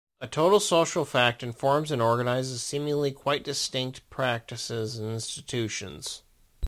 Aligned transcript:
A 0.19 0.27
total 0.27 0.59
social 0.59 1.05
fact 1.05 1.43
informs 1.43 1.91
and 1.91 2.01
organizes 2.01 2.63
seemingly 2.63 3.11
quite 3.11 3.43
distinct 3.43 4.09
practices 4.09 4.97
and 4.97 5.11
institutions. 5.13 6.23